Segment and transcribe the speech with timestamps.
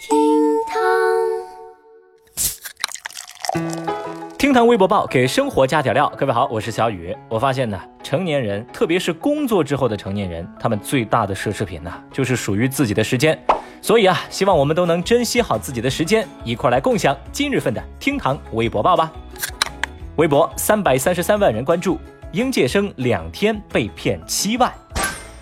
[0.00, 0.16] 厅
[0.66, 0.80] 堂
[4.38, 6.10] 厅堂微博报给生活加点料。
[6.16, 7.14] 各位好，我是小雨。
[7.28, 13.38] 我发现呢，成年人，特别是工作之后的成年人，他们最大的奢侈品呢，就是属于自己的时间。
[13.82, 19.12] 所以啊，希望我们都能珍惜好自己的时间，一块来共享今日份的厅堂微博报吧。
[20.16, 21.98] 微博三百三十三万人关注，
[22.32, 24.72] 应届生两天被骗七万。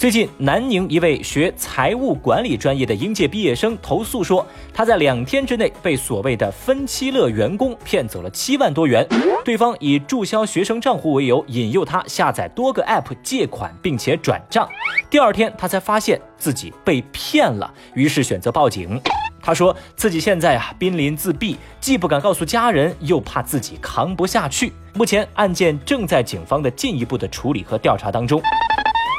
[0.00, 9.06] 最近，南宁一位学财务管理专业的应届毕业生投诉说，他在两天之内被所谓的分期乐员工骗走了七万多元。
[9.44, 14.66] 对方以注销学生账户为由，引诱他下载多个 App 借款，并且转账。
[15.10, 18.98] 第二天，他才发现自己被骗了，于是选择报警。
[19.42, 24.72] 他说自己现在啊濒临自闭，既不敢告诉家人，又怕自己扛不下去。
[24.94, 28.40] 目前案件正在警方的进一步的处理和调查当中。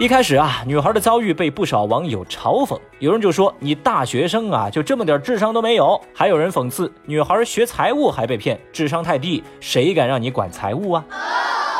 [0.00, 11.04] 一开始啊，女孩的遭遇被不少网友嘲讽，有人就说你大学生啊，就这么点智商都没有；还有人讽刺女孩学财务还被骗，智商太低，谁敢让你管财务啊？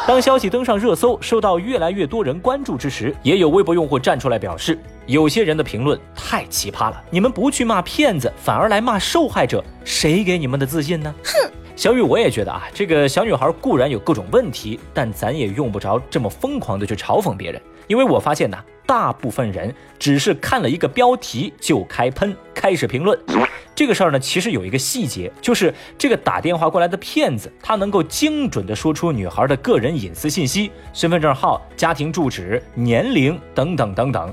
[0.04, 11.14] 当消息登上热搜，受到越来越多人关注之时，也有微博用户站出来表示，有些人的评论太奇葩了，你们不去骂骗子，反而来骂受害者，谁给你们的自信呢？
[11.22, 11.52] 哼！
[11.78, 17.62] 小雨，我也觉得啊，这个小女孩固然有各种问题，但咱也用不着这么疯狂的去嘲讽别人。
[17.86, 23.16] 因为我发现呢，大部分人只是看了一个标题就开喷，开始评论。
[23.76, 34.32] 这个事儿呢，其实有一个细节，就是这个打电话过来的骗子，他能够精准的说出女孩的个人隐私信息、身份证号、家庭住址、年龄等等等等，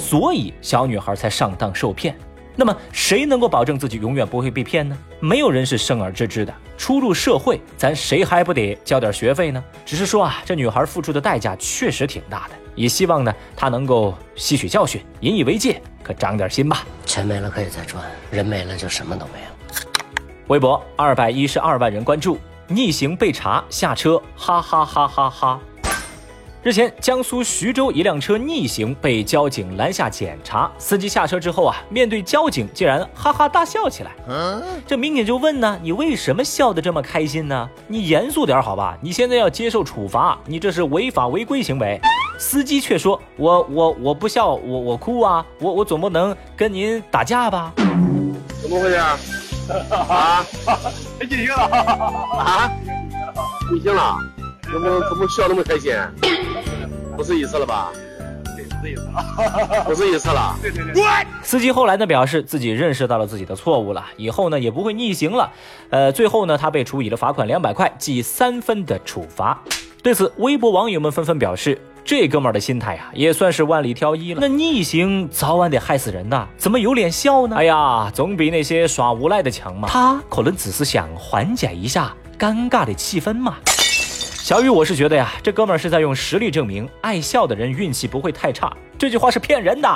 [0.00, 2.16] 所以小女孩才上当受骗。
[2.58, 4.96] 那么谁能够保证自己永远不会被骗呢？
[5.20, 6.52] 没有人是生而知之的。
[6.78, 9.62] 初入社会，咱谁还不得交点学费呢？
[9.84, 12.54] 只是说啊，这女孩付出的代价确实挺大的。
[12.74, 16.84] 也希望呢，她能够吸取教训，引以为戒，可长点心吧。
[17.04, 19.82] 钱没了可以再赚，人没了就什么都没了。
[20.48, 25.60] 微博二百一十二万人关注，逆行被查下车，哈哈哈哈哈。
[26.66, 34.10] 日前，江苏徐州一辆车逆行被交警拦下检查，司机下车之后啊，面对交警竟然哈哈大笑起来。
[34.84, 37.70] 这民警就问呢：“你为什么笑得这么开心呢？
[37.86, 42.00] 你严肃点好吧，你现在要接受处罚，你这是违法违规行为。”
[42.36, 47.72] 司机却说：“我我我不笑，我我哭啊，我我总不能跟您打架吧？”
[48.60, 48.96] 怎么回事？
[48.96, 50.44] 啊？
[51.30, 51.62] 逆行了？
[52.40, 52.72] 啊？
[53.72, 54.16] 逆行了？
[54.64, 55.94] 怎么怎么笑那么开心？
[57.16, 57.90] 不是一次了吧？
[58.76, 60.56] 不是一次了，不是一次了。
[60.62, 61.02] 对 对对。
[61.42, 65.50] 司机后来呢表示自己认识到了自己的错误了，以后呢也不会逆行了。
[65.90, 69.58] 呃，最后呢他被处以了罚款两百块，记三分的处罚。
[70.02, 74.38] 对此，微博网友们纷纷表示，这哥们儿的心态啊也算是万里挑一了。
[74.40, 77.56] 那逆行早晚得害死人呐，怎么有脸笑呢？
[77.56, 79.88] 哎呀，总比那些耍无赖的强嘛。
[79.90, 83.56] 他可能只是想缓解一下尴尬的气氛嘛。
[84.46, 88.72] 小雨，我是觉得呀，这哥们儿是在用实力证明，爱笑的人运气不会太差。
[88.96, 89.88] 这句话是骗人的。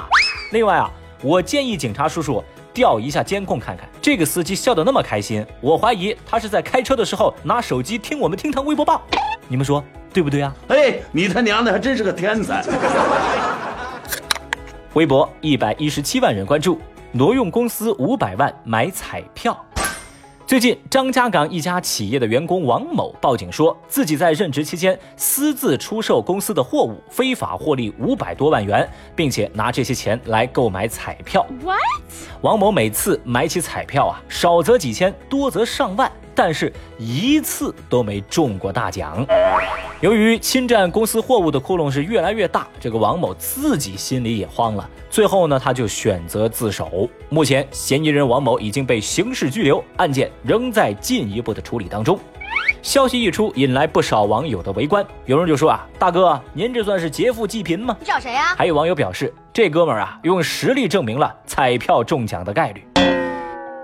[0.51, 0.91] 另外啊，
[1.23, 2.43] 我建议警察叔叔
[2.75, 9.01] 调一下监控看看，这个司机笑得那么开心，我怀疑他是在开车的时候拿手机听我们厅堂微博报。
[9.47, 10.53] 你们说对不对啊？
[10.67, 12.65] 哎，你他娘的还真是个天才！
[14.95, 16.81] 微博一百一十七万人关注，
[17.13, 19.57] 挪用公司五百万买彩票。
[20.51, 31.47] 最近，张家港一家企业的员工王某报警说，自己在任职期间私自出售公司的货物，非法获利五百多万元，并且拿这些钱来购买彩票。
[31.63, 31.79] What？
[32.41, 36.11] 王某每次买起彩票啊，少则几千，多则上万。
[36.35, 39.27] 但是一次都没中过大奖。
[40.01, 44.89] 由于侵占公司货物的窟窿是越来越大，这个王某自己心里也慌了。
[45.11, 47.09] 最后呢，他就选择自首。
[47.29, 52.19] 目前，嫌疑人王某已经被刑事拘留，案件仍在进一步的处理当中。
[52.81, 55.05] 消息一出，引来不少网友的围观。
[55.27, 57.95] 有人就说啊，大哥，您这算是劫富济贫吗？
[58.01, 58.55] 你找谁呀？
[58.57, 62.83] 还有网友表示，这哥们儿啊，用实力证明了彩票中奖的概率。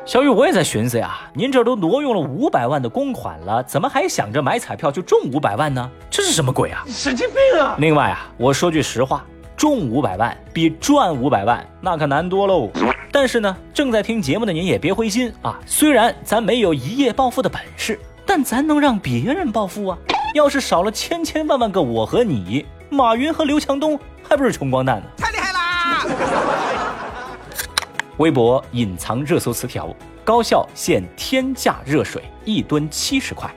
[0.07, 5.91] 小雨，我也在寻思呀，您这都挪用了五百万的公款了，怎么还想着买彩票就中五百万呢？
[6.09, 6.85] 这是什么鬼啊？
[6.87, 7.75] 神经病啊！
[7.81, 9.25] 另外啊，我说句实话，
[9.57, 12.71] 中五百万比赚五百万那可难多喽。
[13.11, 19.99] 但是呢，正在听节目的您也别灰心啊，虽然咱没有一夜暴富的本事，但咱能让别人暴富啊。
[20.35, 25.07] 要是少了千千万万个我和你，马云和刘强东还不是穷光蛋呢？
[25.19, 26.66] 太厉害啦！
[28.19, 33.55] 微博隐藏热搜词条：高校现天价热水一吨七十块。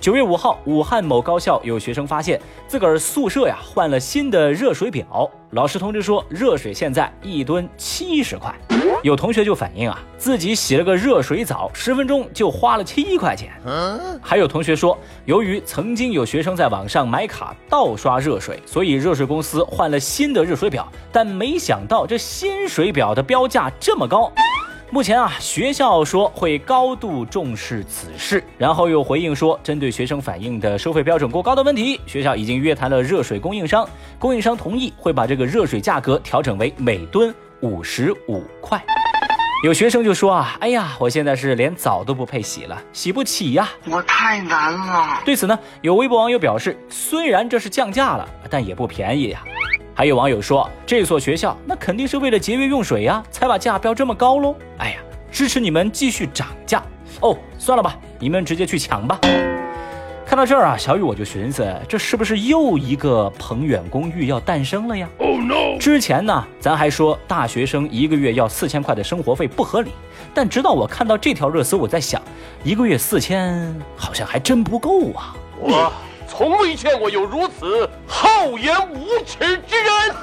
[0.00, 8.52] 九月五号，武汉某高校有学生发现自个儿宿舍呀换了新的热水表，老师通知说热水现在一吨七十块。
[9.02, 13.50] 有同学就反映啊，自己洗了个热水澡，十分钟就花了七块钱。
[14.20, 24.30] 还有同学说，由于曾经有学生在网上买卡盗刷热水，所以热水公司换了新的热水表，但没想到这新水表的标价这么高。
[24.92, 33.88] 目前啊，学校说会高度重视此事，然后又回应说，针对学生反映的收费标准过高的问题，学校已经约谈了热水供应商，
[34.18, 38.82] 供应商同意会把这个热水价格调整为每吨五十五块。
[39.62, 45.20] 有学生就说啊，哎呀，我现在是连澡都不配洗了，洗不起呀，我太难了。
[45.22, 49.42] 对此呢，有微博网友表示，虽然这是降价了，但也不便宜呀。
[49.94, 54.56] 还有网友说，这所学校那肯定是为了节约用水呀，才把价标这么高喽。
[54.78, 54.96] 哎呀，
[55.30, 56.82] 支持你们继续涨价
[57.20, 57.36] 哦。
[57.58, 59.20] 算了吧，你们直接去抢吧。
[60.30, 65.76] 看到这儿啊，小雨我就寻思，这是不是又一个鹏远公寓要诞生了呀？Oh no！
[65.80, 69.90] 之前呢，咱还说大学生一个月要四千块的生活费不合理，
[70.32, 72.22] 但直到我看到这条热搜，我在想，
[72.62, 75.34] 一个月四千好像还真不够啊。
[75.58, 75.92] 我
[76.28, 80.14] 从未见过有如此厚颜无耻之人。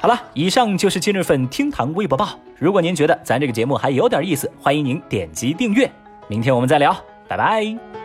[0.00, 2.30] 好了，以上就是今日份厅堂微博报。
[2.58, 5.92] 如果您觉得咱这个节目还有点意思，欢迎您点击订阅。
[6.32, 6.96] 明天我们再聊，
[7.28, 8.01] 拜拜。